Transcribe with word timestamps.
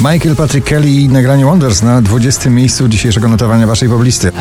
Michael 0.00 0.36
Patrick 0.36 0.66
Kelly 0.66 0.90
i 0.90 1.08
nagranie 1.08 1.44
Wonders 1.44 1.82
na 1.82 2.02
20. 2.02 2.50
miejscu 2.50 2.88
dzisiejszego 2.88 3.28
notowania 3.28 3.66
waszej 3.66 3.88
poblisty. 3.88 4.32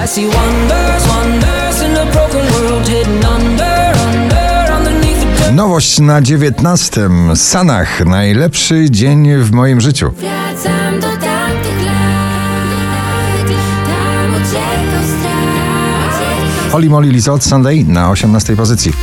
Nowość 5.54 6.00
na 6.00 6.22
19. 6.22 7.10
Sanach. 7.36 8.06
Najlepszy 8.06 8.88
dzień 8.90 9.38
w 9.38 9.52
moim 9.52 9.82
życiu. 9.82 10.12
Wracam 10.12 11.00
do 11.00 11.08
tamtych 11.08 11.86
lat, 11.86 13.48
tam 13.86 14.34
uciekał 14.34 15.04
strach. 15.20 16.72
Holly 16.72 16.90
Molly 16.90 17.10
Lizot 17.10 17.44
Sunday 17.44 17.84
na 17.84 18.10
18. 18.10 18.56
pozycji. 18.56 18.94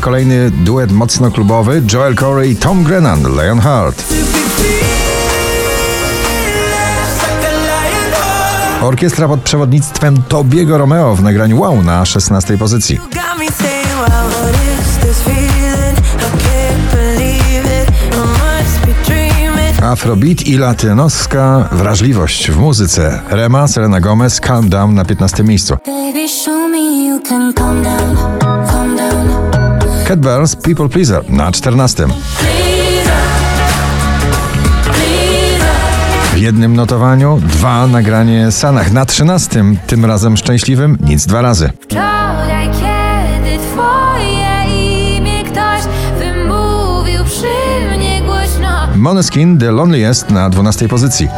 Kolejny 0.00 0.50
duet 0.50 0.92
mocno 0.92 1.30
klubowy 1.30 1.82
Joel 1.92 2.16
Corey 2.16 2.50
i 2.50 2.56
Tom 2.56 2.84
Grennan, 2.84 3.22
Lionheart. 3.22 4.04
Orkiestra 8.82 9.28
pod 9.28 9.40
przewodnictwem 9.40 10.22
Tobiego 10.28 10.78
Romeo 10.78 11.16
w 11.16 11.22
nagraniu 11.22 11.60
Wow 11.60 11.82
na 11.82 12.04
16. 12.04 12.58
pozycji. 12.58 13.00
Afrobeat 19.82 20.46
i 20.46 20.58
latynoska 20.58 21.68
wrażliwość 21.72 22.50
w 22.50 22.58
muzyce. 22.58 23.20
Rema, 23.28 23.68
Selena 23.68 24.00
Gomez, 24.00 24.40
Calm 24.40 24.68
Down 24.68 24.94
na 24.94 25.04
15. 25.04 25.44
miejscu. 25.44 25.76
Baby, 25.86 26.28
show 30.06 30.16
me 30.16 30.20
you 30.20 30.20
can 30.20 30.20
calm 30.20 30.20
down, 30.20 30.20
calm 30.20 30.20
down. 30.20 30.20
Cat 30.20 30.20
Bells, 30.20 30.56
People 30.56 30.88
Pleaser 30.88 31.30
na 31.30 31.52
14. 31.52 32.06
W 36.34 36.38
jednym 36.38 36.76
notowaniu 36.76 37.40
dwa 37.40 37.86
nagranie 37.86 38.52
Sanach 38.52 38.92
na 38.92 39.06
13. 39.06 39.64
Tym 39.86 40.04
razem 40.04 40.36
szczęśliwym 40.36 40.98
nic 41.00 41.26
dwa 41.26 41.42
razy. 41.42 41.70
Wczoraj, 41.80 42.68
kiedy 42.70 43.58
twoje 43.58 44.64
imię 45.16 45.44
ktoś 45.44 45.82
wymówił 46.18 47.24
przy 47.24 47.96
mnie 47.96 48.22
głośno. 48.22 48.88
Moneskin 48.96 49.58
The 49.58 49.72
Loneliest 49.72 50.30
na 50.30 50.50
12. 50.50 50.88
pozycji. 50.88 51.28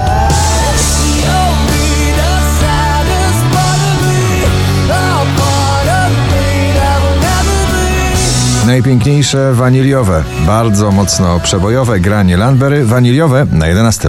Najpiękniejsze 8.67 9.53
waniliowe, 9.53 10.25
bardzo 10.47 10.93
mocno 10.93 11.41
przebojowe 11.41 12.01
granie 12.01 12.37
Landberry, 12.37 12.85
waniliowe 12.85 13.47
na 13.53 13.67
11. 13.67 14.09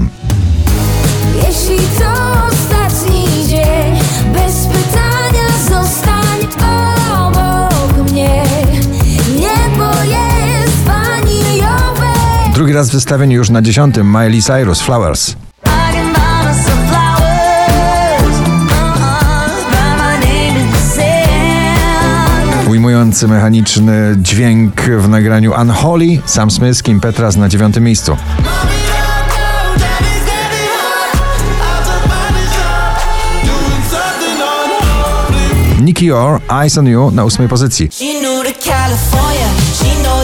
Jeśli 1.35 1.77
to 1.77 2.11
ostatni 2.47 3.47
dzień, 3.47 3.95
bez 4.33 4.65
pytania 4.65 5.47
zostań 5.69 6.39
obok 7.27 8.11
mnie. 8.11 8.43
Niebo 9.35 10.03
jest 10.03 10.77
waniliowe. 10.85 12.13
Drugi 12.53 12.73
raz 12.73 12.89
wystawienie 12.89 13.35
już 13.35 13.49
na 13.49 13.61
10. 13.61 13.95
Miley 14.03 14.41
Cyrus 14.41 14.81
Flowers. 14.81 15.46
Ujmujący 22.97 23.27
mechaniczny 23.27 24.15
dźwięk 24.17 24.81
w 24.81 25.09
nagraniu 25.09 25.53
Unholy, 25.61 26.21
Sam 26.25 26.51
Smith, 26.51 26.83
Kim 26.83 26.99
Petras 26.99 27.35
na 27.35 27.49
9. 27.49 27.79
miejscu. 27.79 28.17
Nicky 35.81 36.15
Orr, 36.15 36.41
Eyes 36.63 36.77
on 36.77 36.87
You 36.87 37.11
na 37.11 37.23
8. 37.23 37.47
pozycji. 37.47 37.89
She 37.91 38.05
knew 38.05 38.43
to 38.43 38.69
California. 38.69 39.47
She 39.73 40.03
know 40.03 40.17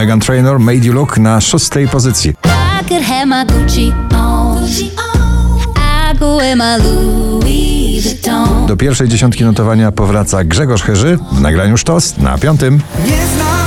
Megan 0.00 0.20
Trainor, 0.20 0.58
Made 0.58 0.86
You 0.86 0.92
Look 0.92 1.18
na 1.18 1.40
6. 1.40 1.70
pozycji. 1.92 2.34
Do 8.66 8.76
pierwszej 8.76 9.08
dziesiątki 9.08 9.44
notowania 9.44 9.92
powraca 9.92 10.44
Grzegorz 10.44 10.82
Herzy 10.82 11.18
w 11.32 11.40
nagraniu 11.40 11.76
Sztos 11.76 12.18
na 12.18 12.38
5. 12.38 12.60
Nie 12.60 12.68
znam 13.34 13.66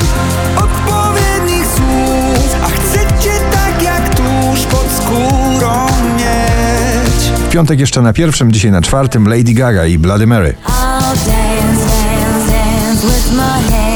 odpowiednich 0.58 1.66
słów, 1.66 2.56
a 2.64 2.68
chcę 2.68 3.00
cię 3.24 3.32
tak 3.52 3.84
jak 3.84 4.16
tuż 4.16 4.66
pod 4.66 4.92
skórą 4.98 5.86
mieć. 6.18 7.40
W 7.48 7.50
piątek 7.50 7.80
jeszcze 7.80 8.02
na 8.02 8.14
pierwszym, 8.14 8.52
dzisiaj 8.52 8.72
na 8.72 8.82
czwartym 8.82 9.28
Lady 9.28 9.54
Gaga 9.54 9.86
i 9.86 9.98
Bloody 9.98 10.28
Mary. 10.28 10.56
I'll 10.66 11.16
dance, 11.26 11.86
dance, 11.86 13.02
dance 13.02 13.93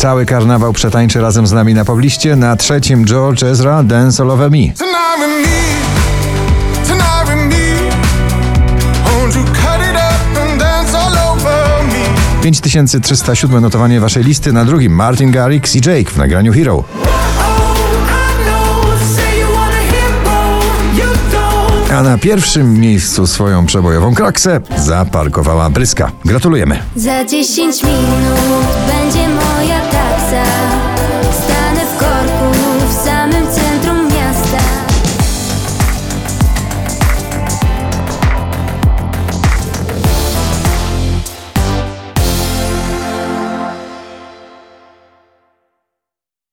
Cały 0.00 0.26
karnawał 0.26 0.72
przetańczy 0.72 1.20
razem 1.20 1.46
z 1.46 1.52
nami 1.52 1.74
na 1.74 1.84
pobliście. 1.84 2.36
Na 2.36 2.56
trzecim 2.56 3.04
George 3.04 3.42
Ezra, 3.42 3.82
Dance 3.82 4.22
All 4.22 4.30
Over 4.30 4.50
Me. 4.50 4.56
Tonight 4.58 5.18
with 5.18 5.48
me, 5.48 5.56
tonight 6.88 7.28
with 7.28 7.58
me. 7.58 7.90
Won't 9.04 9.36
you 9.36 9.44
cut 9.44 9.80
it 9.90 9.96
up 9.96 10.40
and 10.40 10.60
dance 10.60 10.98
all 10.98 11.32
over 11.32 11.84
me? 11.86 12.42
5307 12.42 13.60
notowanie 13.60 14.00
waszej 14.00 14.24
listy. 14.24 14.52
Na 14.52 14.64
drugim 14.64 14.92
Martin 14.92 15.30
Garrix 15.30 15.76
i 15.76 15.78
Jake 15.78 16.10
w 16.10 16.16
nagraniu 16.16 16.52
Hero. 16.52 16.84
A 21.94 22.02
na 22.02 22.18
pierwszym 22.18 22.80
miejscu 22.80 23.26
swoją 23.26 23.66
przebojową 23.66 24.14
kraksę 24.14 24.60
zaparkowała 24.76 25.70
Bryska. 25.70 26.12
Gratulujemy. 26.24 26.78
Za 26.96 27.24
10 27.24 27.82
minut 27.82 28.66
będzie 28.86 29.28
moja 29.60 29.80
taksa 29.80 30.89